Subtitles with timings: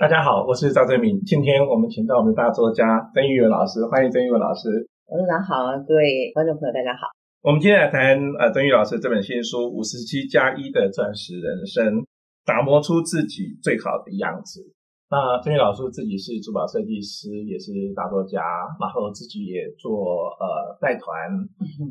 [0.00, 1.20] 大家好，我是赵正明。
[1.26, 4.88] 今天我们请到我们的大作家曾玉文老师，欢迎曾玉文老师。
[5.04, 7.12] 董事长好，各位观众朋友大家好。
[7.42, 12.00] 我们今天来谈呃曾玉老师这本新书《五十七加一的钻石人生》，
[12.46, 14.72] 打磨出自己最好的样子。
[15.10, 18.40] 那曾玉老师自己是珠宝设计师，也是大作家，
[18.80, 21.12] 然后自己也做呃带团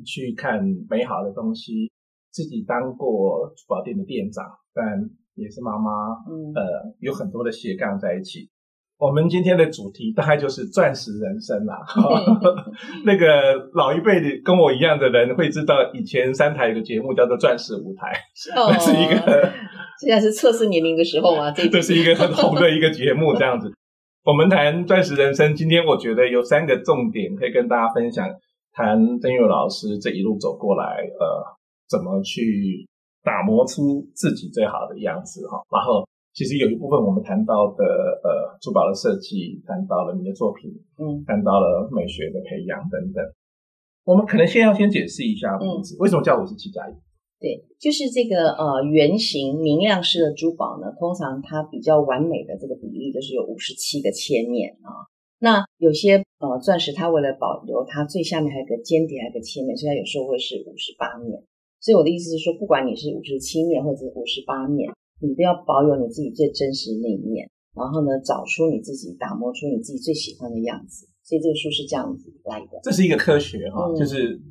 [0.04, 0.58] 去看
[0.90, 1.86] 美好的东西。
[2.34, 4.98] 自己当过珠宝店的店长，但
[5.40, 5.90] 也是妈妈，
[6.28, 6.62] 嗯，呃，
[7.00, 8.50] 有很多的斜杠在一起。
[8.98, 11.80] 我们今天的主题大概就是钻石人生啦。
[13.06, 18.12] 那个老一辈的跟我一样的人会知道，以前三台有个节目叫做《钻石舞台
[18.60, 19.52] 》，哦，那是一个
[20.02, 21.50] 现在是测试年龄的时候吗？
[21.52, 23.72] 这这是一个很红的一个节目，这样子。
[24.26, 28.28] 我们谈钻石人生，今天我觉得有三个重点可以跟大家分享，
[28.74, 30.84] 谈曾郁文老师这一路走过来，
[31.20, 31.58] 呃。
[31.90, 32.88] 怎么去
[33.24, 35.62] 打磨出自己最好的样子哈？
[35.70, 37.84] 然后其实有一部分我们谈到的
[38.24, 43.24] 呃珠宝的设计，谈到了你的作品，嗯，谈到了美学的培养等等。
[44.06, 46.94] 我们可能先要先解释一下名字，嗯，为什么叫五十七加一？
[47.40, 55.08] 对，就是这个呃圆形明亮式的珠宝呢，通常它比较完美的这个比例就是有五十七个切面啊。
[55.40, 61.42] 那有些呃钻石，它为了保留它最下面还有个尖底，还有个切面，所以它有时候会是五十八面。
[61.80, 64.92] 所以我的意思是说，不管你是五十七面或者五十八面，
[65.24, 71.08] 你都要保有你自己最真实的那一面，然后呢，找出你自己，打磨出你自己最喜欢的样子。
[71.24, 72.80] 所以这个书是这样子来的。
[72.84, 74.42] 这是一个科学哈，嗯、就是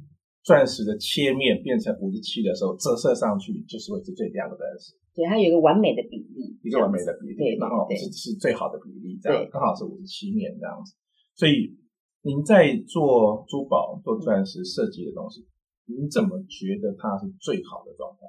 [0.44, 4.94] 钻石的切面变成五十七的时候，折射上去就是会是最亮的钻石。
[5.12, 10.94] 对，它有一个完美的比例，一个完美的比例，对，然后是是最好的比例，这样刚好是五十七面这样子。
[11.34, 11.76] 所以
[12.22, 15.44] 您在做珠宝、做钻石设计的东西。
[15.88, 18.28] 你怎么觉得它是最好的状态？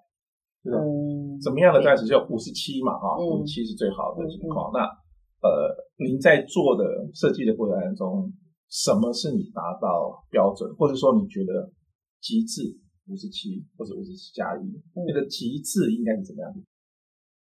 [0.64, 4.72] 嗯，怎么样的钻石就五十七嘛，哈、嗯，五十七是最好的情况。
[4.72, 4.80] 嗯、那
[5.40, 5.72] 呃，
[6.04, 6.84] 您在做的
[7.14, 8.34] 设计的过程当中，
[8.68, 11.72] 什么是你达到标准，或者说你觉得
[12.20, 14.68] 极致五十七或者五十七加一，
[15.08, 16.54] 那个极致应该是怎么样？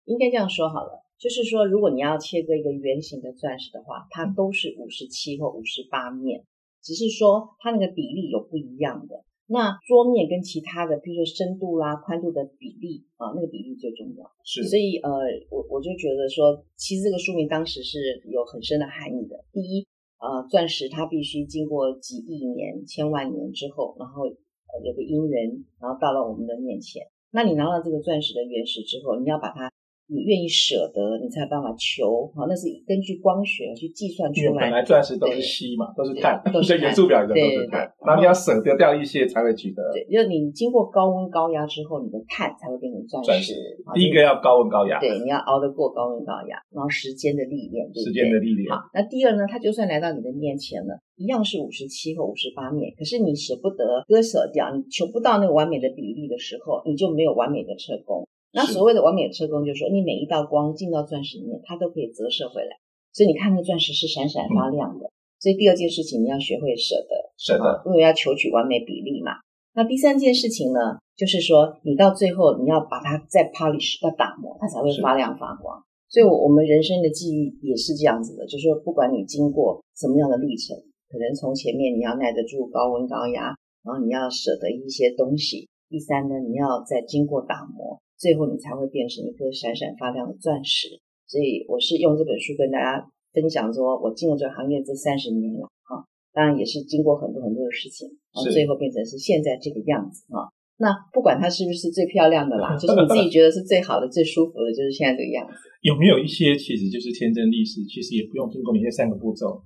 [0.03, 6.43] 应该这样说好了，就是说，如果你要切割一个圆形的钻石的话，它都是五十七或五十八面，
[6.83, 9.23] 只是说它那个比例有不一样的。
[9.47, 14.25] 那桌面跟其他的，比如说深度啦、宽度的比例啊，那个比例最重要。
[14.43, 15.09] 是，所以呃，
[15.49, 19.43] 我我就觉得说，其实这个书名当时是有很深的含义的。
[19.51, 19.85] 第一，
[20.17, 27.03] 呃，钻石它必须经过几亿年、千万年之后，然后呃有个因缘，然后到了我们的面前。
[27.31, 29.71] 那你拿到这个钻石的原石之后，你要把它。
[30.07, 32.29] 你愿意舍得，你才有办法求。
[32.35, 34.45] 好，那是根据光学去计算出来。
[34.45, 37.81] 因为本来钻石都是稀嘛，都是碳，都是元素表里的都是碳。
[38.05, 39.81] 然后你要舍得掉一些才会取得。
[39.93, 43.25] 对，就是你经过高温高压之后，你的碳才会变成钻石。
[43.25, 43.53] 钻石
[43.95, 44.99] 第一个要高温高压。
[44.99, 48.69] 对，你要熬得过高温高压，然后时间的历练，对对，时间的历练。
[48.69, 58.27] 好，那第二呢，它就算来到你的面前了，一样是五十七或五十八面，可是你舍不得割舍掉，你求不到那个完美的比例的时候，你就没有完美的车工。
[58.55, 62.79] 那所谓的完美的车工，就是说你每一道光进到钻石里面，它都可以折射回来，
[63.11, 65.05] 所以你看那个钻石是闪闪发亮的。
[65.05, 65.11] 嗯、
[65.41, 69.33] 所以第二件事情，你要学会舍得，舍得，因为要求取完美比例嘛。
[69.73, 70.79] 那第三件事情呢，
[71.17, 75.83] 就是说你到最后你要把它再 polish，要打磨，它才会发亮发光。
[76.07, 80.77] 所以，我我们人生的际遇也是这样子的，就是说不管你经过什么样的历程，
[81.09, 83.51] 可能从前面你要耐得住高温高压，
[83.83, 85.67] 然后你要舍得一些东西。
[85.89, 87.99] 第三呢，你要再经过打磨。
[88.17, 90.87] 最后你才会变成一颗闪闪发亮的钻石，
[91.27, 96.03] 所以我是用这本书跟大家分享说，我进入这个行业这三十年了啊，
[96.33, 100.47] 当然也是经过很多很多的事情，然后最后变成是现在这个样子啊。
[100.77, 105.53] 那不管它是不是最漂亮的啦， 就是你自己觉得是最好的、最舒服的，就是现在这个样子。
[105.81, 109.63] 有没有一些其实就是天真历史，其实也不用经过你这三个步骤，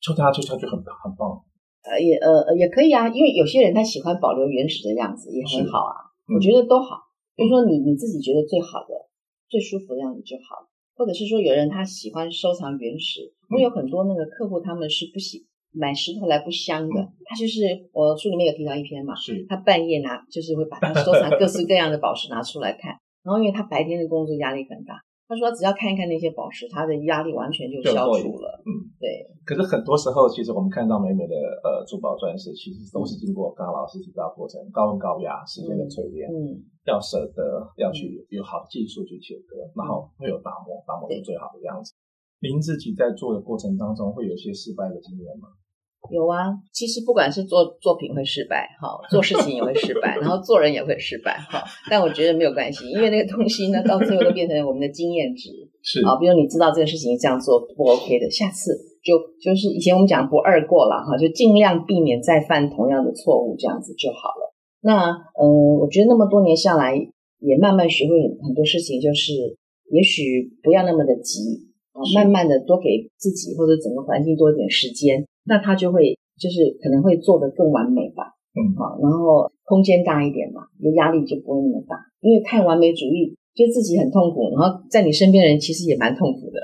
[0.00, 1.42] 就它就它就很很棒。
[1.82, 7.10] 呃，也呃也可以啊，因为有些人他喜欢保留原始的样子，也很好啊，嗯、我觉得都好。
[7.34, 9.08] 比如说你你自己觉得最好的、
[9.48, 25.00] 最舒服的样子就好，或者是说有人他喜欢收藏原石，我有很多那个客户他们是不喜买石头来不香的，他就是我书里面有提到一篇嘛，是他半夜拿就是会把他收藏各式各样的宝石拿出来看，然后因为他白天的工作压力很大。
[25.28, 28.51] 他说：“只要看一看那些宝石，他的压力完全就消除了。
[29.44, 31.34] 可是很多时候，其实我们看到美美的
[31.64, 37.42] 呃珠宝钻石，其实都是经过刚刚老师提到过程，高温高压时间的淬炼，嗯，要舍得
[37.76, 41.92] 要去有好的技术去切割，然后会有打磨，打磨出最好的样子。
[42.40, 45.48] 您自己在做的过程当中，会有些失败的经验吗？
[46.10, 51.62] 有啊，其实不管是做作品会失败，哈， 做事情也会失败，然后做人也会失败，哈。
[51.88, 55.50] 但我觉得没有关系，因为那个东西呢，到最后都变成我们的经验值。
[55.82, 58.70] 是啊，比如你知道这个事情这样做不 OK 的，下次
[59.02, 64.54] 就就是以前我们讲不二过了哈，就尽量避免再犯同样的错误，这样子就好了。
[64.80, 66.94] 那嗯、呃，我觉得那么多年下来，
[67.40, 69.32] 也慢慢学会很多事情，就是
[69.90, 71.68] 也许不要那么的急。
[71.92, 72.88] 啊，慢慢的多给
[73.18, 78.32] 自己或者整个环境多一点时间，那他就会就是可能会做得更完美吧。
[78.56, 86.60] 嗯，好，然后空间大一点嘛，你的压力就不会那么大，因为太完美主义，就自己很痛苦，然后在你身边的人其实也蛮痛苦的。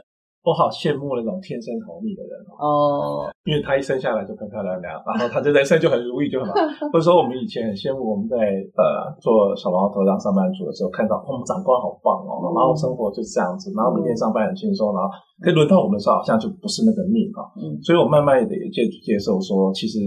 [0.48, 6.56] 我好羡慕那种天生红利的人哦，因为他一生下来就漂漂亮亮，然后他的人生就很如意就很好。
[6.88, 8.36] 或者说我们以前很羡慕我们在
[8.80, 15.12] 呃做小毛头当上班族的时候，看到我们长官好棒哦，然后生活就是这样子，然后每天上班很轻松，然后
[15.44, 17.44] 可以轮到我们的时候好像就不是那个命啊。
[17.60, 20.00] 嗯，所以我慢慢的也接接受说，其实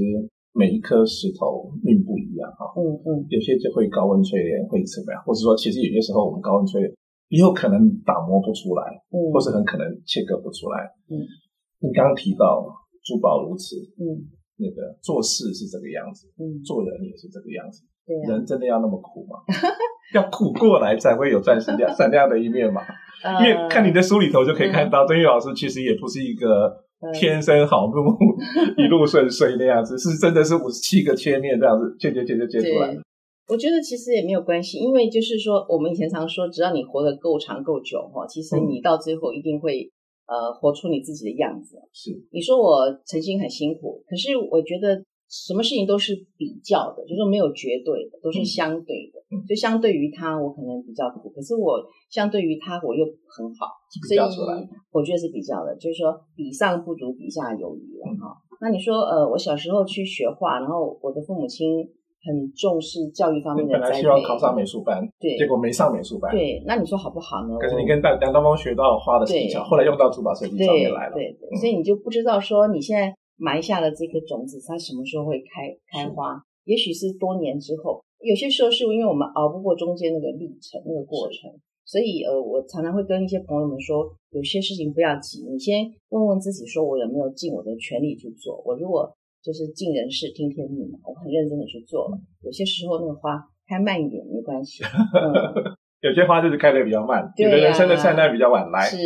[0.58, 2.66] 每一颗石头命不一样哈。
[2.74, 5.22] 嗯嗯，有些就会高温淬炼，会怎么样？
[5.22, 6.90] 或者说，其实有些时候我们高温淬炼。
[7.32, 11.16] 也有可能打磨不出来，嗯，或是很可能切割不出来，嗯。
[11.80, 12.68] 你刚刚提到
[13.02, 14.04] 珠宝如此，嗯，
[14.58, 19.40] 那个做事是这个样子，嗯，做人也是这个样子，对啊，人真的要那么苦吗？
[20.14, 22.82] 要苦过来才会有钻石亮闪亮的一面嘛？
[23.42, 26.70] 因为看你的书里头就可以看到，曾玉老师其实也不是一个
[27.14, 28.14] 天生好路，
[28.78, 33.02] 一路顺遂那样子，是真的是五十七个切面这样子切切切切切出来了。
[33.52, 39.92] 我觉得其实也没有关系，因为就是说，我们以前常说，只要你活得够长够久哈，其实你到最后一定会、
[40.26, 41.76] 嗯、呃活出你自己的样子。
[41.92, 49.20] 是，你说我曾经很辛苦，可是我觉得什么事情都是比较的，就是说没有绝对的，都是相对的。
[49.36, 51.76] 嗯、就相对于他，我可能比较苦，可是我
[52.10, 53.68] 相对于他，我又很好。
[54.08, 54.20] 所以
[54.94, 58.56] 我觉得是比较的，就是说比上不足，比下有余了哈、嗯。
[58.62, 61.68] 那你说呃，我小时候去学画，然后我的父母亲。
[62.24, 66.32] 很重视教育方面的，本来希望考上美术班，对，结果没上美术班。
[66.32, 67.58] 对，那你说好不好呢？
[67.58, 71.14] 可是你跟梁梁东风学到花的技巧，后来用到珠宝设计上面来了。
[71.14, 76.38] 对对，对，所以你就不知道说你现在埋下了这颗种子，它什么时候会开开花？
[76.66, 78.00] 也许是多年之后。
[78.22, 81.50] 有些时候是因为我们熬不过中间那个历程那个过程，
[81.86, 88.62] 所以呃，我常常会跟一些朋友们说，有些事情不要急，你先问问自己，说我有没有尽我的全力去做？
[88.64, 89.12] 我如果。
[89.44, 92.18] 就是尽人事听天命嘛，我很认真的去做了。
[92.46, 98.86] 有些时候那个花开慢一点没关系， 嗯、有些花就是开的比较慢，有的人生的灿烂比较晚来。
[98.86, 98.98] 是，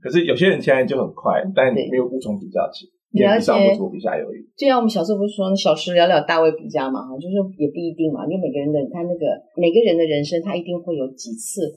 [0.00, 4.40] 可是有些人现在就很快，但没有无从比较起，比上不足，比下有余。
[4.56, 9.24] 对啊，我们小时候不是说小时了了，大未必佳嘛，哈，就是也不一定嘛，因为每个人的他那个
[9.60, 11.68] 每个人的人生，他一定会有几次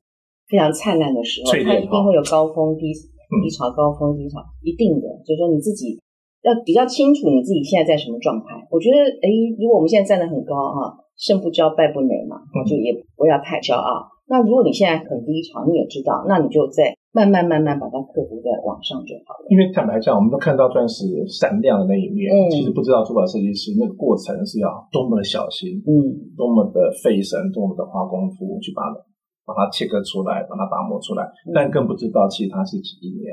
[0.48, 6.00] 非常灿烂的时候，他一定会有高峰低低潮，高峰低潮，一定的，就是说你自己。
[6.46, 8.54] 要比较清楚你自己现在在什么状态。
[8.70, 9.28] 我觉得，哎，
[9.58, 12.38] 如果我们现在站得很高哈，胜不骄败不馁嘛，
[12.70, 14.06] 就也不要太骄傲。
[14.30, 19.46] 那如果你现在很低潮，你也知道，那你就在慢慢慢慢把它克服在往上就好了。
[19.50, 25.94] 因为坦白讲，我们都看到钻石闪亮的那一面，嗯，其实不知道珠宝设计师那个过程是要多么的小心，嗯，
[26.38, 28.98] 多么的费神，多么的花功夫去把它
[29.46, 33.30] 把它切割出来，把它打磨出来，但更不知道其实它是几亿年。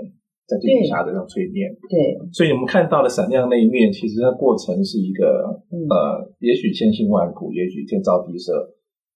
[0.47, 8.53] 在地底下的那种淬炼，对，所以我们看到的闪亮那一面，其实它过程是一个、嗯、呃，也许千辛万苦，也许天造地设，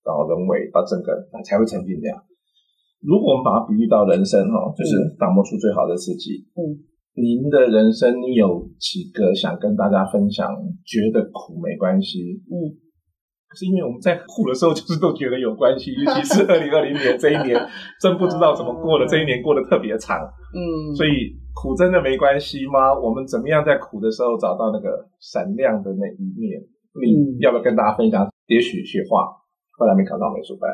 [0.07, 1.13] 然后人为到整个
[1.45, 2.17] 才会成就这样。
[3.03, 6.47] 如果我们把它比喻到人生哈，就是打磨出最好的自己。
[6.57, 6.81] 嗯，
[7.21, 10.47] 您的人生，你有几个想跟大家分享？
[10.87, 12.41] 觉得苦没关系。
[12.49, 12.86] 嗯。
[13.55, 17.55] 是因为我们在苦的时候，就是都觉得有关系，尤其是 二零二零年这一年，
[18.03, 19.07] 真不知道怎么过的。
[19.07, 20.19] 这一年过得特别长，
[20.53, 22.93] 嗯，所以苦真的没关系吗？
[22.93, 26.61] 我们怎么样在苦的时候找到那个闪亮的那一面？
[26.99, 28.27] 你要不要跟大家分享？
[28.49, 29.25] 也许学画，
[29.79, 30.69] 后来没考上美术班。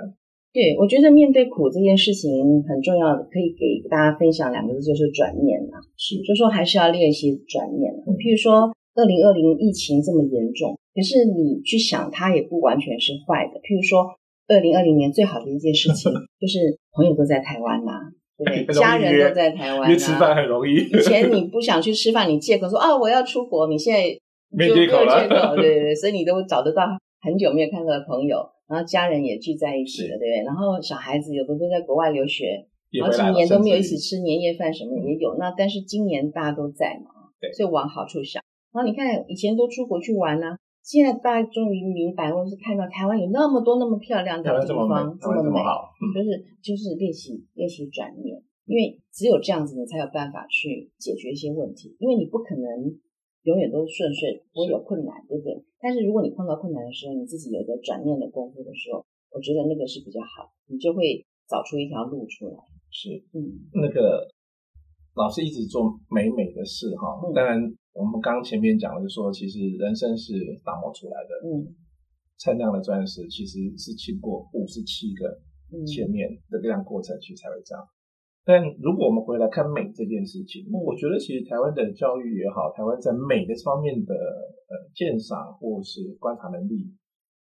[0.53, 2.31] 对，我觉得面对苦这件事情
[2.65, 5.77] 很重要，可以给大家分享两个字，就是转念啊。
[5.97, 7.93] 是，就说还是要练习转念。
[8.19, 8.73] 譬如说。
[8.95, 13.61] 二零二零疫情这么严重，可是你去想，它也不完全是坏的。
[13.61, 14.05] 譬如说，
[14.49, 18.01] 二零二零年最好的一件事情 就是朋友都在台湾呐、啊，
[18.37, 18.81] 对不对？
[18.81, 20.75] 家人都在台湾、啊，约吃饭很容易。
[20.75, 24.03] 以前你不想去吃饭，你借口说啊我要出国，你现在
[24.51, 26.87] 没借口了，对对对，所以你都找得到
[27.23, 28.37] 很久没有看到的朋友，
[28.69, 30.45] 然后家人也聚在一起了，对不对？
[30.45, 32.67] 然后小孩子有的都在国外留学，
[33.01, 35.37] 好几年都没有一起吃年夜饭，什么也有。
[35.39, 38.43] 那但是今年大家都在嘛，对，所以往好处想。
[38.75, 45.63] 然后你看，以前都出国去玩呢、啊，现在大家终于明白，或者是看到台湾有那么多那么漂亮的地方，这么美，这么美，
[46.13, 51.97] 就是就是练习练习转念，因为只有这样子，你才有办法去解决一些问题。
[52.01, 52.67] 因为你不可能
[53.43, 55.65] 永远都顺遂，不会有困难，对不对？
[55.81, 62.59] 但是如果你碰到困难的时候，你自己有一个转念的功夫的时候，我觉得那个是比较好，你就会找出一条路出来。
[62.91, 64.27] 是，嗯，那个
[65.15, 70.33] 老师一直做美美的事哈，当然、嗯、我们刚前面讲的就是说，其实人生是
[70.65, 71.69] 打磨出来的，嗯，
[72.39, 75.41] 称量的钻石其实是经过五十七个
[75.87, 77.85] 切面的这样过程其实才会这样。
[78.45, 86.91] 但如果我们回来看美这件事情，嗯、我觉得其实台湾的教育也好，台湾在美的方面的呃鉴赏或是观察能力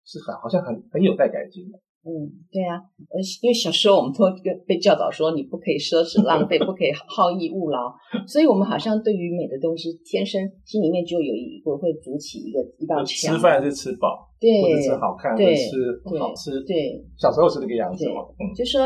[0.04, 1.80] 是很好像很很有待改进的。
[2.04, 2.10] 嗯，
[2.50, 2.76] 对啊，
[3.10, 4.24] 呃，因为小时候我们都
[4.66, 7.94] 被教导说你不可以奢侈浪费， 不可以好逸恶劳，
[8.26, 13.34] 所以我们好像对于美的东西天生心里面就有一个会筑起一个一道墙。
[13.34, 18.80] 吃饭是吃饱，对，或者吃好看，或者吃不好吃，对，小时候是这个样子嘛，嗯，就说。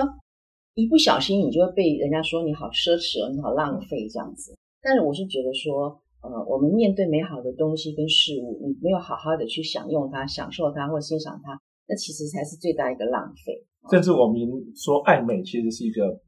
[0.79, 4.55] 一不小心，你就会被人家说你好奢侈哦，你好浪费这样子。
[4.83, 5.89] 但是我是觉得说，
[6.21, 13.65] 呃，我们面对美好的东西跟事物，你没有好好的去享用它、享受它或欣赏它，那其实才是最大一个浪费。
[13.91, 14.39] 甚至我们
[14.75, 16.21] 说爱美，其实是一个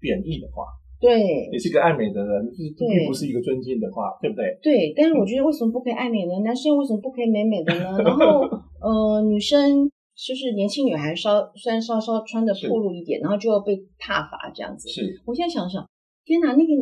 [0.00, 0.64] 贬义的话。
[1.00, 4.58] 对，你是一个爱美的人，并不是一个尊敬的话，对不对？
[4.62, 4.94] 对。
[4.96, 6.32] 但是我觉得，为什么不可以爱美呢？
[6.44, 7.96] 男生为什么不可以美美的呢？
[8.04, 8.40] 然后，
[8.80, 9.90] 呃，女生。
[10.16, 14.88] 就是年轻女孩稍虽然稍稍穿的暴露一点，然后就要被挞伐这样子。
[14.88, 15.86] 是，我现在想想，
[16.24, 16.72] 天哪，那个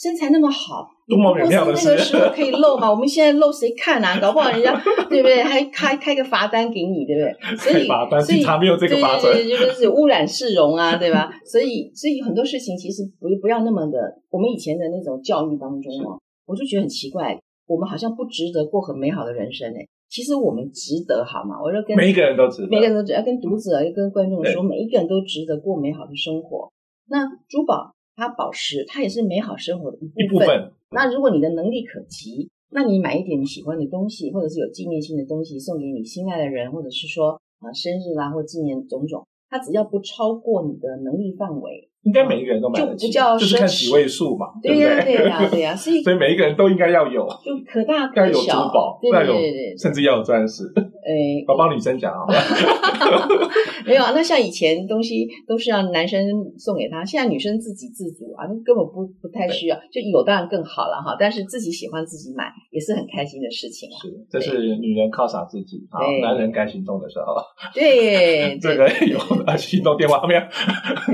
[0.00, 1.88] 身材那么好，多么美妙的事。
[1.88, 2.88] 那个时候可以露吗？
[2.92, 4.20] 我们现在露谁看啊？
[4.20, 4.72] 搞不好人家
[5.10, 5.42] 对不对？
[5.42, 7.56] 还开开个罚单给你，对不对？
[7.58, 11.32] 所以罚单，警察没有这个罚则，就是污染市容啊， 对吧？
[11.44, 13.98] 所以所以很多事情其实不不要那么的，
[14.30, 17.36] 我们以前的那种教育当中哦，我就觉得很奇怪，
[17.66, 19.84] 我们好像不值得过很美好的人生哎。
[20.08, 21.56] 其实我们值得，好吗？
[21.62, 26.70] 我就跟每一个人都值得，每个人都值得，要跟读者、要跟观众说，每一个人都值得过美好的生活。
[27.10, 30.26] 那珠宝，它宝石，它也是美好生活的一部分。
[30.26, 30.72] 一部分。
[30.90, 41.87] 那如果你的能力可及，那你买一点你喜欢的东西，或者是有纪念性的东西送给你心爱的人，或者是说啊生日啦或纪念种种，它只要不超过你的能力范围。
[42.02, 50.62] 应该每一个人都买得起，就不叫就是看几位数嘛，对呀，对呀，对呀，所以 所以每一个人都应该要有，就可大可小，要有珠宝，对对对，甚至要有钻石。
[51.08, 52.26] 哎，我帮女生讲啊，
[53.86, 56.20] 没有啊，那像以前东西都是让男生
[56.58, 61.16] 送给她，现在女生自给自足啊，那根本不不太需要，就有当然更好了哈。
[61.18, 63.96] 但是自己喜欢自己买也是很开心的事情啊。
[64.02, 67.36] 是，这是女人犒赏自己啊，男人该行动的时候。
[67.74, 69.18] 对，这个有
[69.56, 70.40] 行动电话没有？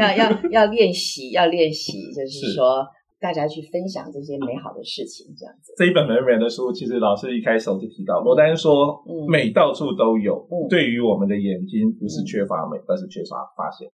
[0.01, 2.85] 要要要练习，要练习，就是说。
[3.21, 5.73] 大家去分享这些美好的事情，这样子。
[5.79, 10.47] 这一本美美的书，其实老师一开始就提到，罗丹说，嗯，美到处都有。
[10.51, 13.89] 嗯，对于我们的眼睛，不是缺乏美，嗯，而是缺乏发现。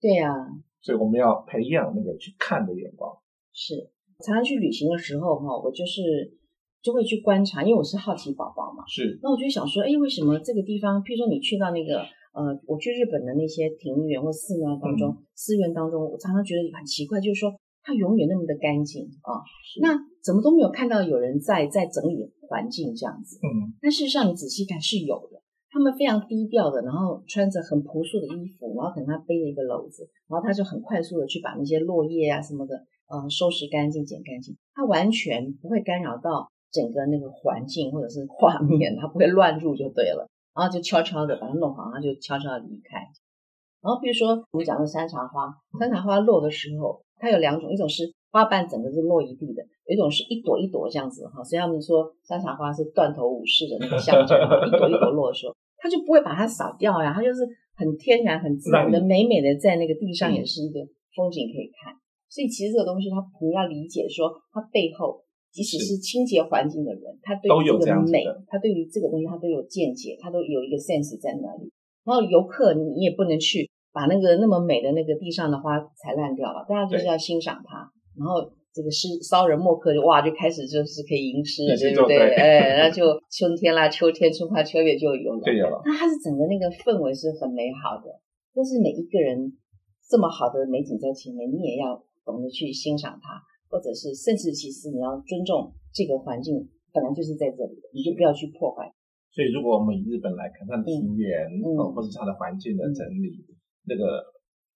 [0.00, 0.32] 对呀，
[0.80, 3.12] 所以我们要培养那个去看的眼光。
[3.52, 3.90] 是，
[4.24, 6.32] 常常去旅行的时候，哈，我就是
[6.80, 8.82] 就会去观察，因为我是好奇宝宝嘛。
[8.88, 9.18] 是。
[9.22, 12.00] 那我就想说，哎，为什么这个地方，譬如说你去到那个，
[12.32, 17.52] 呃，我去日本的那些庭园或寺庙当中，嗯，寺院当中，我常常觉得很奇怪，就是说。
[17.82, 19.40] 它永远那么的干净啊，
[19.80, 23.38] 那怎么都没有看到有人在在整理环境这样子。
[23.38, 42.98] 嗯，但事实上你仔细看是有的，他们非常低调的，然后穿着很朴素的衣服，然后可能他背了一个篓子，然后他就很快速的去把那些落叶啊什么的，呃，收拾干净、捡干净，他完全不会干扰到整个那个环境或者是画面，他不会乱入就对了，然后就悄悄的把它弄好，然后就悄悄的离开。
[43.82, 47.02] 然后比如说我们讲的山茶花，山茶花落的时候。
[47.22, 51.44] 它有两种，一种是花瓣整个是落一地的，有一种是一朵一朵这样子哈。
[51.44, 60.80] 所以他们说山茶花是断头武士的那个象征，一朵一朵落的时候，它就不会把它扫掉呀，它就是很天然、很自然的、美美的在那个地上也是一个
[61.14, 61.92] 风景可以看。
[62.30, 71.70] 所以其实这个东西，它你要理解说，它背后即使是清洁环境的人，他对于这个美，他对于这个东西，他都有见解，他都有一个 sense 在那里。
[72.04, 73.68] 然后游客你也不能去。
[73.92, 77.90] 把那个那么美的那个地上的花踩烂掉了，大家就是要欣赏它。
[78.16, 78.38] 然后
[78.72, 82.16] 这个诗骚人墨客就哇就开始就是可以吟诗了，对不对？
[82.36, 85.42] 哎，那就春天啦，秋天春花秋月就有了。
[85.52, 85.82] 有了。
[85.84, 88.14] 那它是整个那个氛围是很美好的，
[88.54, 89.58] 但是每一个人
[90.08, 98.90] 这么好的美景在前面，你也要懂得去欣赏它，或者是甚至其实你要尊重这个环境本来就是在这里的，你就不要去破坏。
[99.30, 103.46] 所以如果我们以日本来看，它的庭园，嗯，或者它的环境的整理。
[103.86, 104.20] 那个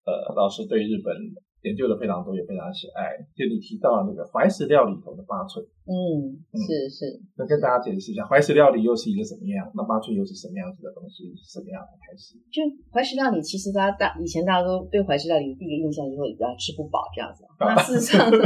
[0.05, 1.15] 呃，老师对日本
[1.63, 3.17] 研究的非常多，也非常喜爱。
[3.37, 7.21] 就你提到那个怀石料里头的八寸，嗯，是是。
[7.37, 9.71] 那跟大家解释一下，怀石料理又是一个什么样？
[9.75, 11.33] 那八寸又是什么样子的东西？
[11.45, 12.39] 什么样的开始？
[12.51, 17.45] 就怀石料理，其实大家大以前大家都对怀石料理的第一个印象就是说比较吃不饱这样子。
[17.61, 18.39] 那事实上呢，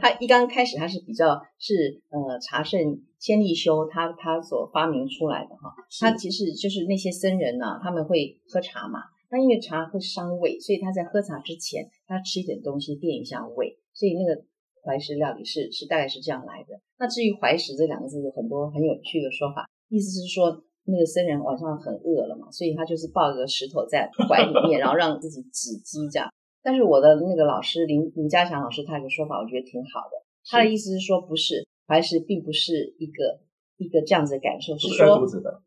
[0.00, 2.78] 它一刚开始它是比较是呃茶圣
[3.18, 5.72] 千利休他他所发明出来的哈。
[6.00, 9.00] 他其实就是那些僧人呢、啊，他们会喝茶嘛。
[9.30, 14.42] 那因为茶会伤胃，所以他在喝茶之前，他吃一点东西垫一下胃，所以那个
[14.82, 16.80] 怀石料理是是大概是这样来的。
[16.98, 26.32] 那至于怀石这两个字，有很多很有趣的说法，意思是说那个僧人晚上很饿了嘛，所以他就是抱个石头在怀里面， 然后让自己止饥这样。
[26.62, 30.24] 但是我的那个老师林林家祥老师，他有个说法，我觉得挺好的。
[30.50, 33.40] 他的意思是说，不是怀石，并不是一个。
[33.78, 35.18] 一个这样子的感受是说，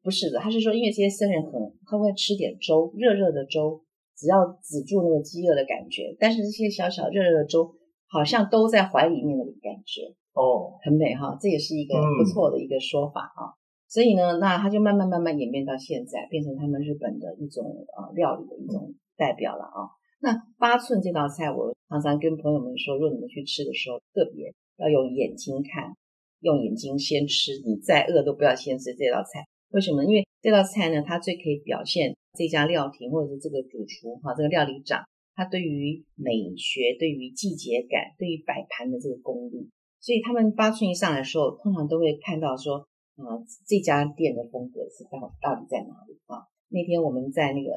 [0.03, 1.53] 不是的，他是说，因为这些僧人很
[1.85, 3.81] 他会吃点粥，热热的粥，
[4.17, 6.15] 只要止住那个饥饿的感觉。
[6.19, 7.73] 但是这些小小热热的粥，
[8.07, 13.47] 好像都在怀里面的感觉哦，很美哈，这也是一个不错的一个说法啊。
[13.47, 13.55] 嗯、
[13.87, 19.87] 所以呢，那他就慢慢慢慢演变到现在，变成他们日本的一种啊料理的一种代表了啊。
[20.19, 25.95] 那八寸这道菜，我常常跟朋友们说，如果你们去吃的时候，特别要用眼睛看。
[26.41, 29.45] 用眼睛先吃，你再饿都不要先吃这道菜。
[29.69, 30.03] 为什么？
[30.03, 39.69] 因为这道菜呢，它最可以表现这家料亭或者是这个主厨哈，这个料理长他对于美学、对于季节感、对于摆盘的这个功力。
[40.01, 42.79] 所以他们八寸一上来的时候，通常都会看到说，
[43.15, 46.43] 啊、这家店的风格是到到底在哪里啊？
[46.69, 47.71] 那天我们在那个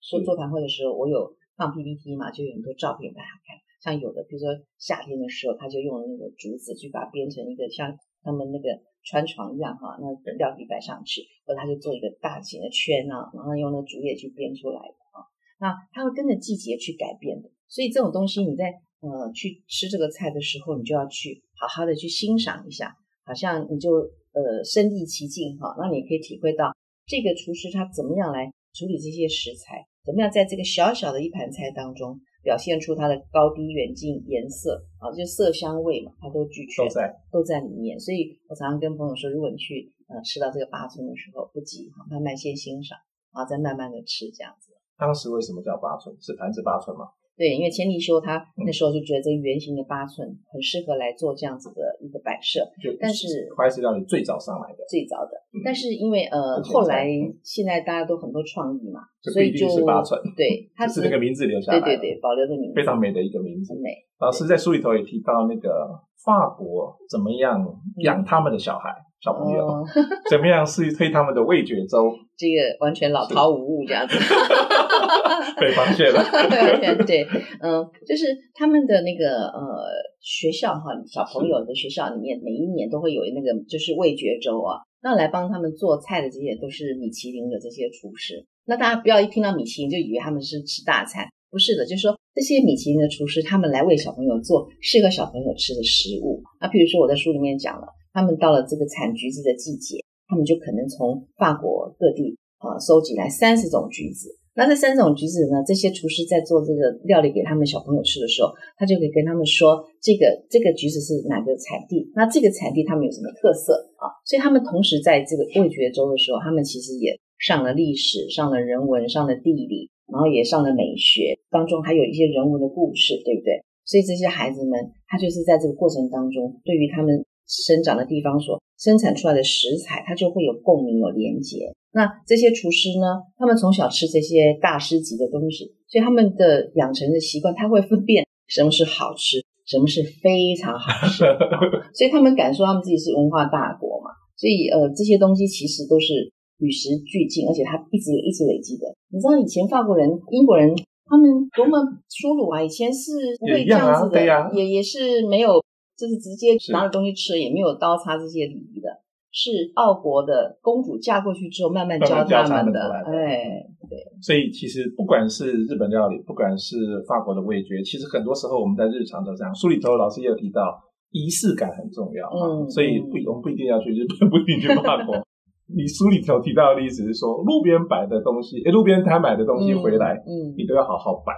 [0.00, 3.56] 说座谈会的时候，我有放 PPT 嘛，就有很多照片给大家看。
[3.82, 4.46] 像有的，比如说
[4.78, 7.90] 夏天的时候，他就用那个竹子去把它编成一个像
[8.22, 15.26] 他们那个川床一样哈，那料理摆上去，或者他就做一个大型的圈啊，然后用那竹叶去编出来的啊。
[15.58, 18.70] 那它会跟着季节去改变的，所以这种东西你在
[19.00, 23.90] 呃去吃这个菜的时候，你就要去好好的去欣赏一下，好像你就
[24.30, 26.70] 呃身临其境哈，那你可以体会到
[27.06, 32.20] 这个厨师他怎么样来处理这些食材，怎么样在这个小小的一盘菜当中。
[32.42, 37.98] 表现出它的高低远近颜色啊，就色香味嘛，它都俱全，都在都在里面。
[37.98, 42.98] 所以我常常跟朋友说，如果你去呃吃到这个八寸的时候，不急哈，慢慢先欣赏，
[43.32, 44.72] 然后再慢慢的吃这样子。
[44.98, 46.14] 当时为什么叫八寸？
[46.20, 47.06] 是盘子八寸吗？
[47.36, 57.08] 对，因为千利休他那时候就觉得这个圆形的八寸很适合来做这样子的一个摆设，就但是怀石料理最早上来的，最早的，嗯、但是因为呃后来
[57.42, 63.90] 现在大家都很多创意嘛，所以就是八寸，对，它是那个名字留下来，对对对，保留的名字，非常美的一个名字，很美。
[64.20, 65.88] 老师在书里头也提到那个
[66.24, 67.64] 法国怎么样
[68.04, 68.90] 养他们的小孩。
[68.90, 69.86] 嗯小朋友，哦、
[70.28, 72.10] 怎么样是推他们的味觉粥？
[72.36, 74.18] 这个完全老饕无误这样子，
[75.62, 76.18] 被发现了。
[76.50, 77.22] 对 对，
[77.62, 79.86] 嗯，就是他们的那个呃
[80.18, 88.44] 学校哈，小朋友的学校里面，每一年都会有那个就是味觉粥啊，那来帮他们做菜的这些都是米其林的这些厨师。
[88.66, 96.42] 那大家不要一听到米其林就以为他们是吃大餐，不是的，就是说这些米其林的厨师，他们来为小朋友做适合小朋友吃的食物。
[96.60, 97.86] 那譬如说我在书里面讲了。
[98.12, 99.98] 他们到了这个产橘子的季节，
[100.28, 104.28] 他们就可能从法国各地啊收集来三十种橘子。
[104.54, 112.12] 那这三种橘子呢，这些厨师在做这个料理给他们小朋友吃的时候，他就可以跟他们说，这个这个橘子是哪个产地？
[112.14, 114.12] 那这个产地他们有什么特色啊？
[114.26, 123.64] 所以他们同时在这个味觉周的时候，他们其实也上了历史，上了人文，上了地理，然后也上了美学，当中还有一些人文的故事，对不对？
[123.86, 127.24] 所以这些孩子们，他就是在这个过程当中，对于他们。
[127.52, 131.70] 生长的地方所生产出来的食材，它就会有共鸣、有连结。
[131.92, 141.22] 那这些厨师呢，他们从小吃这些大师级的东西，所以他们的养成的习惯，他会分辨什么是好吃，什么是非常好吃。
[141.92, 144.08] 所以他们敢说他们自己是文化大国嘛？
[144.38, 148.88] 所以呃，这些东西其实都是与时俱进，而且它一直一直累积的。
[149.12, 152.62] 你知道以前法国人、英国人他们多么粗鲁啊！
[152.62, 155.62] 以前是不会这样子的，也、啊啊、也，也是没有。
[156.02, 158.90] 就是直接拿着东西吃，也没有刀叉这些礼仪的，
[159.30, 162.90] 是奥国的公主嫁过去之后慢慢教他们的。
[163.06, 164.02] 哎，对。
[164.20, 166.74] 所以其实不管是日本料理，不管是
[167.06, 169.54] 法国的味觉，其实很多时候我们在日常都这样。
[169.54, 172.50] 书里头老师也有提到，仪式感很重要啊。
[172.50, 172.68] 嗯。
[172.68, 175.14] 所以不，我们不一定要去日本，不一定去法国。
[175.70, 181.32] 你书里头提到的例子是说，路边摆的东西，哎，路边摊买的东西回来，嗯，你都要好好摆，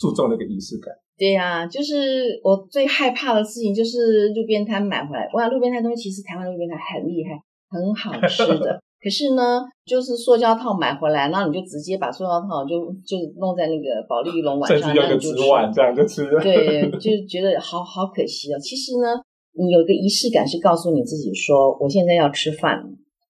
[0.00, 0.94] 注重那个仪式感。
[1.18, 5.28] 对呀、啊，就是我最害怕的事情，就是路边摊买回来。
[5.34, 7.34] 哇，路边摊东西其实台湾路边摊很厉害，
[7.68, 8.80] 很好吃的。
[9.02, 15.34] 可是呢，就是塑胶套买回来，然后你就直接把塑胶套就就弄在那个保丽龙 碗上，就吃，
[15.72, 16.24] 这样就吃。
[16.40, 18.58] 对，就觉得好好可惜哦。
[18.58, 19.14] 其实呢，
[19.58, 22.82] 你有一个仪式感是告诉你自己说，我现在要吃饭。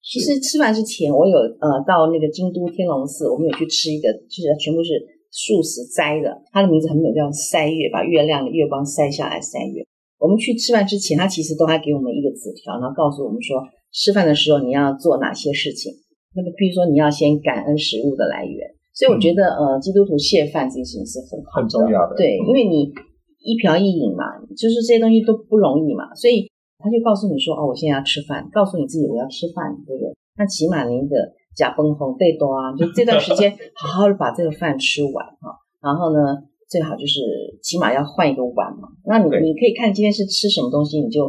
[0.03, 4.92] 其实吃饭之前，我有呃到那个京都天龙寺，我们有去吃一个，就是全部是
[5.31, 9.85] 素食斋的，它的名字很美，叫斋月，把月亮的月光筛下来斋月。
[10.19, 13.62] 我们去吃饭之前，他其实都还给我们一个纸条，然后告诉我们说，
[13.93, 15.93] 吃饭的时候你要做哪些事情。
[16.35, 18.75] 那么，比如说你要先感恩食物的来源。
[18.95, 22.17] 所以我觉得，嗯、呃，基督徒谢饭这件事情是很很重要的。
[22.17, 22.91] 对，因为你
[23.38, 24.27] 一瓢一饮嘛，
[24.59, 26.51] 就是这些东西都不容易嘛，所以
[26.83, 30.11] 他就告诉你说，哦，我现在要吃饭，告诉你自己我要吃饭，对不对？
[30.37, 31.14] 那起码你的
[31.59, 36.47] 假崩红对多啊，就这段时间 好好的把这个饭吃完哈，然后呢。
[36.68, 37.25] 最好就是
[37.62, 41.25] 起码要换一个碗嘛，那你你可以看今天是吃什么东西，你就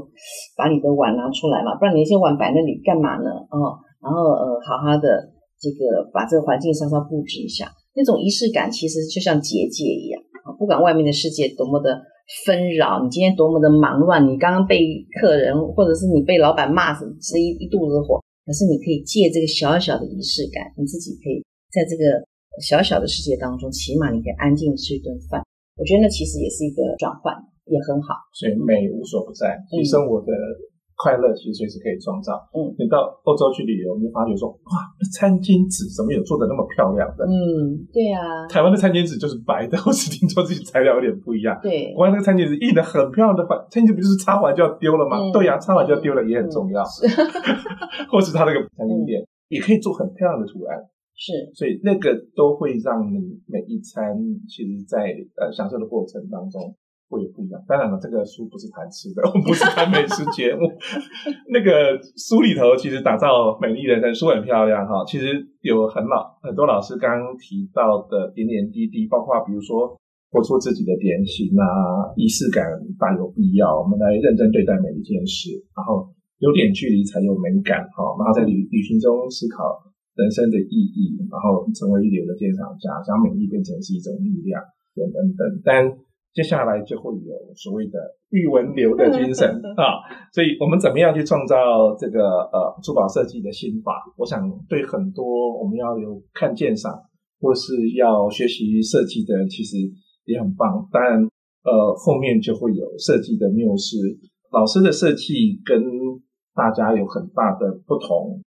[0.57, 3.31] 把你的碗拿出来嘛，不然你那些碗摆那里干嘛呢？
[3.47, 12.01] 哦，然后呃，好好的这个把这个环境稍稍布置一下，那种仪式感其实就像结界一样啊，不管外面的世界多么的
[12.45, 14.83] 纷扰，你今天多么的忙乱，你刚刚被
[15.21, 22.25] 客人或者是你被老板骂死，吃一一肚子火，可是你可以借这个小小的仪式感，你自己可以在这个。
[22.59, 25.39] 小小的世界当中，起码你可以安静吃一顿饭。
[25.77, 27.33] 我觉得那其实也是一个转换，
[27.71, 28.15] 也很好。
[28.33, 30.33] 所以美无所不在，提升我的
[30.99, 32.35] 快乐，其实随时可以创造。
[32.51, 34.83] 嗯，你到欧洲去旅游，你就发觉说，哇，
[35.15, 37.23] 餐巾纸怎么有做的那么漂亮的？
[37.23, 38.43] 嗯，对啊。
[38.51, 41.57] 台湾的餐巾纸就是白的，我是听说这些材料有点不一样。
[41.63, 45.23] 对，国外那个餐巾纸印的很漂亮的，餐巾纸不就是擦完就要丢了吗？
[45.23, 46.83] 嗯、对呀、啊，擦完就要丢了也很重要。
[46.83, 47.07] 嗯、
[48.11, 50.75] 或是他那个餐巾店、嗯、也可以做很漂亮的图案。
[51.15, 54.15] 是，所以那个都会让你每一餐，
[54.47, 56.75] 其实在呃享受的过程当中
[57.09, 57.59] 会有不一样。
[57.67, 60.69] 当然了，这个书不是谈吃的， 我不是谈美食节目。
[61.51, 65.03] 那个书里头其实打造美丽人生，书很漂亮哈。
[65.05, 69.97] 其实有很老很多老师刚刚提到的点点滴滴，包括比如说
[70.29, 72.63] 活出自己的点心啊，仪式感
[72.97, 73.81] 大有必要。
[73.81, 78.15] 我们来认真对待每一件事，然后有点距离才有美感哈。
[78.17, 79.89] 然后在旅旅行中思考。
[80.19, 84.59] 人生的意义，然后成为一流的鉴赏家，将美丽变成是一种力量，
[84.91, 85.47] 等等等。
[85.63, 85.87] 但
[86.33, 90.01] 接下来就会有所谓的玉文流的精神啊，
[90.33, 93.93] 所以我们怎么样去创造这个呃珠宝设计的心法？
[94.17, 96.93] 我想对很多我们要有看鉴赏
[97.39, 99.77] 或是要学习设计的人，其实
[100.25, 100.87] 也很棒。
[100.91, 101.23] 当然，
[101.63, 103.97] 呃，后面就会有设计的缪斯
[104.51, 105.83] 老师的设计跟
[106.53, 108.41] 大家有很大的不同，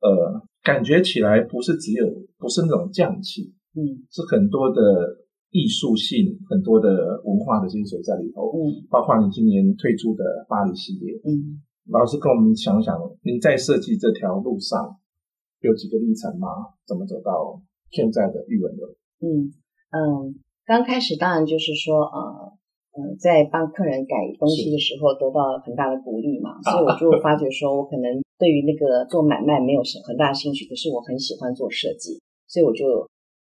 [0.00, 0.42] 呃。
[0.60, 2.04] 感觉起来不是只有，
[2.36, 4.82] 不是那种匠气，嗯，是很多的
[5.50, 14.96] 艺术性，很多的文化的精髓在里头，嗯，包括你今年推出的巴黎系列，嗯，老师跟我们想想，您在设计这条路上
[15.60, 16.48] 有几个历程吗？
[16.86, 18.86] 怎么走到现在的玉文流？
[19.20, 19.52] 嗯
[19.90, 20.34] 嗯，
[20.66, 22.52] 刚开始当然就是说，呃。
[22.98, 33.06] 嗯，在帮客人改东西的时候，得到很大的鼓励嘛， 所以我就发觉说，我可能对于那个做买卖没有很大兴趣，可是我很喜欢做设计，所以我就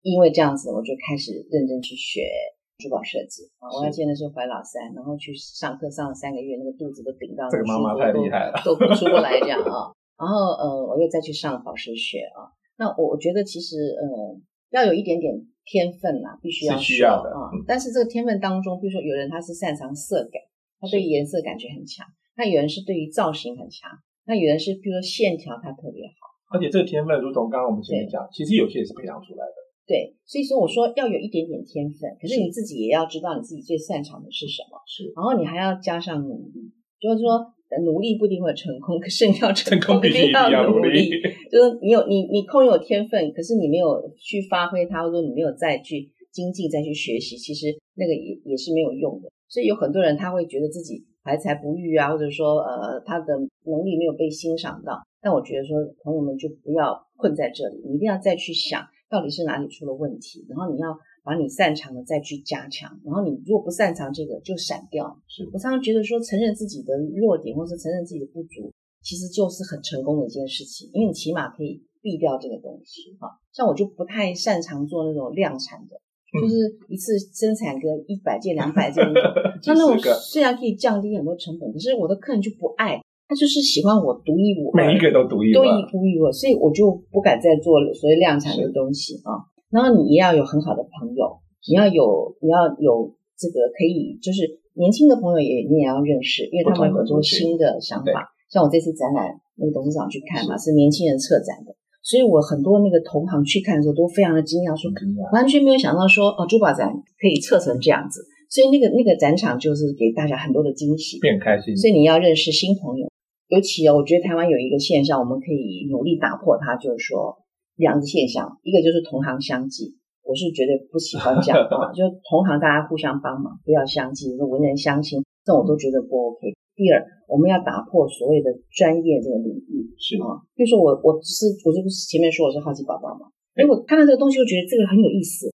[0.03, 2.29] 因为这样子，我就开始认真去学
[2.77, 3.65] 珠宝设计啊。
[3.73, 9.89] 我还记得那时候怀老三，然后去上课上了三个月，那个肚子都顶到，这个妈妈太厉害了，都不出不来这样啊。
[10.19, 12.53] 然后呃，我又再去上宝石学啊。
[12.77, 14.37] 那我我觉得其实呃，
[14.69, 15.47] 要有一点点。
[15.65, 17.63] 天分呐、啊，必须要需要的啊、嗯！
[17.65, 20.43] 但是这个天分当中，比如说有人他是擅长色感，
[20.77, 22.03] 他对颜色感觉很强；
[22.35, 23.87] 那有人是对于造型很强；
[24.27, 26.27] 那有人是比如说线条他特别好。
[26.51, 29.55] 而且这个天分，如同刚刚我们前面讲，其实有些也是培养出来的。
[29.85, 34.79] 对，所以说我说要有一点点天分，可是你自己也要知道你自己最擅长的是什么。
[34.87, 37.53] 是，然后你还要加上努力，就是说。
[37.83, 41.09] 努力不一定会成功，可是你要成功，一定要努力。
[41.49, 49.29] 就是你有你你空有天分，可是你没有去发挥它，或者说你没有再去精进、再去学习，其实那个也也是没有用的。
[49.49, 53.33] 所以有很多人他会觉得自己怀才不遇啊，或者说呃他的
[53.65, 55.01] 能力没有被欣赏到。
[55.19, 60.97] 但我觉得说朋友们就不要困在这里，你一定要再去想到底是哪里出了问题，然后你要。
[61.25, 65.17] 把你擅长的再去加强，然后你如果不擅长这个就闪掉。
[65.25, 68.69] 是我常常觉得说，承认自己的弱点，或是承认自己的不足，
[69.01, 73.15] 其实就是很成功的一件事情，因为你起码可以避掉这个东西。
[73.21, 79.01] 哈，像我就不太擅长做那种量产的，嗯、就是一次生产个一百件、两百件
[79.65, 89.47] 那那种虽然可以降低很多成本，可是我的客人就不爱，他就是喜欢我独一无二，每一个都独一无二，独一无二，所以我就不敢再做所谓量产的东西啊。
[89.71, 98.29] 然后你也要有很好的朋友，你要有你要有这个可以，就是年轻的朋友也你也要认识，因为他们有很多新的想法。
[98.51, 104.91] 像我这次展览，那个董事长去看嘛，是年轻人策展的，所以我很多那个同行去看的时候都非常的惊讶，说
[105.33, 108.21] 完全没有想到说哦，珠宝展可以策成这样子。
[108.53, 111.75] 所以那个那个展场就是给大家很多的惊喜，变开心。
[111.75, 113.09] 所以你要认识新朋友，
[113.47, 117.37] 尤其哦，我觉得台湾有一个现象，我们可以努力打破它，就是说
[117.75, 119.95] 两个现象，一个就是同行相忌。
[120.23, 126.55] 我是绝对不喜欢这样的话， 就同行大家互相帮忙，不要相忌，说文人相亲，这种我都觉得不 OK。
[126.73, 135.51] 第二，我们要打破所谓的专业这个领域，是啊，比如说我我是我这不是前面说我是好奇宝宝嘛，哎，我看到这个东西，我觉得这个很有意思，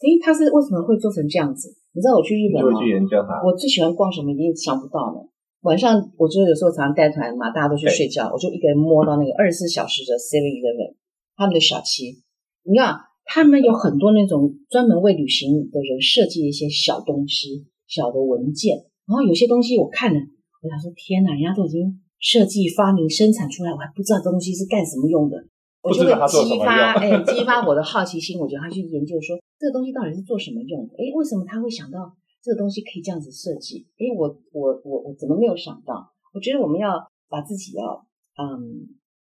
[0.00, 1.74] 诶，他是为什么会做成这样子？
[1.92, 2.78] 你知道我去日本吗？
[2.80, 3.42] 去研究它。
[3.42, 5.20] 我最喜欢逛什么，已经想不到呢。
[5.64, 10.94] 晚上我就有时候常常带团嘛，大家都去睡觉，我就一个人摸到那个二十四小时的 Seven Eleven，
[11.34, 12.22] 他们的小七，
[12.62, 13.10] 你看。
[13.26, 18.76] 他们有很多那种专门为旅行的人设计的一些小东西、小的文件，
[19.08, 20.20] 然后有些东西我看了，
[20.60, 25.42] 我想说天哪，人家都已经设计、发明、生产出来，我还不知道东西是干什么用的，
[25.80, 30.92] 我就会激发哎，激发我的好奇心，我就他去研究说这个东西到底是做什么用的？
[30.98, 32.14] 哎，为什么他会想到
[32.44, 33.88] 这个东西可以这样子设计？
[33.96, 36.12] 哎，我我我我怎么没有想到？
[36.34, 36.92] 我觉得我们要
[37.30, 38.04] 把自己要
[38.36, 38.84] 嗯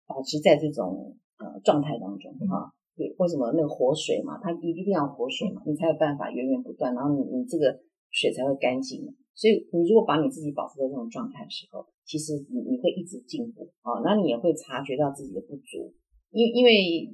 [0.07, 2.73] 保持在这种呃状态当中啊。
[2.97, 9.05] 对，为什么那个活水嘛，它一定要活水嘛，你才有办法源源不断，然后你你这个水才会干净。
[9.35, 15.93] 所以你如果把你自己保持在这种状态的时候，其实你你会一直进步啊，那你也会察觉到自己的不足，
[16.31, 17.09] 因因为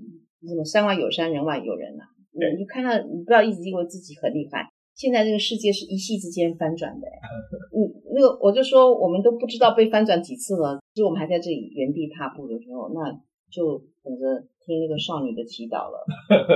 [0.48, 2.12] 什么山外有山，人外有人呐、啊，
[2.56, 4.68] 你就看到你不要一直以为自己很厉害。
[4.96, 7.08] 现在这个世界是一夕之间翻转的，
[7.76, 13.12] 你那个我就说我们都不知道被翻转几次了，就我们还在这里原地踏步的时候，那
[13.52, 14.48] 就等着。
[14.70, 15.98] 听那个少女的祈祷了，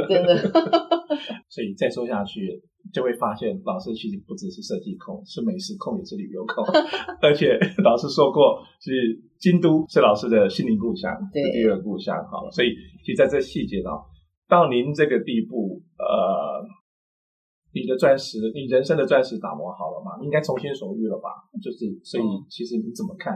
[0.07, 0.37] 真的。
[1.49, 2.61] 所以再说下去，
[2.93, 6.63] 就会发现老师其实不只是设计控，是美食控，也是旅游控。
[7.23, 8.91] 而且老师说过，是
[9.39, 12.15] 京都是老师的心灵故乡，对，第二故乡。
[12.29, 12.67] 哈，所以
[13.03, 13.89] 其实在这细节呢，
[14.47, 16.61] 到您这个地步，呃，
[17.73, 20.11] 你的钻石，你人生的钻石打磨好了吗？
[20.23, 21.29] 应该从心所欲了吧？
[21.61, 23.35] 就是，所以其实你怎么看？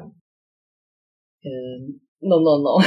[1.44, 2.00] 嗯。
[2.20, 2.82] no no no，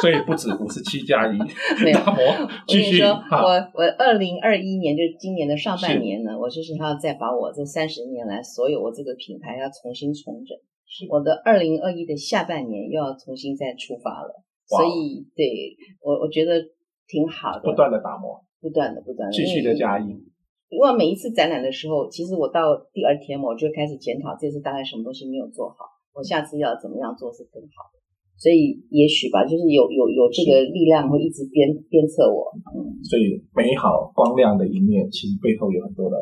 [0.00, 1.36] 所以不止五十七加一，
[1.92, 2.22] 打磨
[2.68, 3.02] 继续。
[3.02, 10.56] 我跟你说，我我二零二一年就是今年的上半年呢，我就是要再把我这三十年来所有我这个品牌要重新重整。
[10.86, 16.62] 是我的二零二一的下半年又要重新再出发了，所以对我我觉得
[17.08, 20.06] 挺好的，不断的打磨，不断的不断的继续的加一。
[20.68, 27.96] 因为每一次展览的时候，其实我到第二天我就开始检讨这次大概什么东西没有做好，我下次要怎么样做是更好的。
[28.38, 32.46] 所以也许吧，就是有有有这个力量会一直鞭鞭策我。
[32.70, 36.16] 嗯，所以美好光亮的一面，其实背后有很多的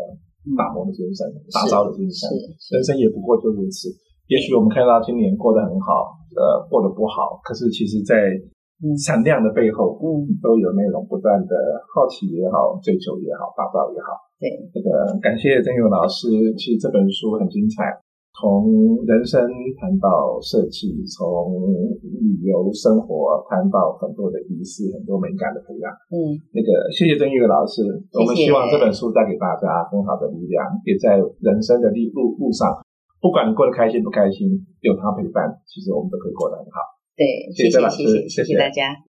[0.57, 2.25] 打磨的精神、嗯、打造的精神。
[2.73, 3.91] 人生也不过就如此。
[4.33, 8.17] 也许我们看到今年过得很好，呃，过得不好，可是其实在
[8.97, 11.57] 闪亮的背后，嗯，都有那种不断的
[11.95, 14.09] 好奇也好、追求也好、打造也好。
[14.39, 17.89] 对，这个感谢曾勇老师，其实这本书很精彩。
[18.37, 18.69] 从
[19.09, 19.49] 人生
[19.81, 21.57] 谈到设计，从
[22.05, 25.89] 旅游生活谈到很多的仪式，很多美感的培养。
[26.13, 27.81] 嗯，那个谢谢曾玉老师，
[28.13, 32.77] 我们希望这本书带给大家很好的力量，也在人生的路路上，
[33.25, 34.53] 不管你过得开心不开心，
[34.85, 36.96] 有他陪伴，其实我们都可以过得很好。
[37.17, 39.06] 对，谢谢谢谢，谢谢大家。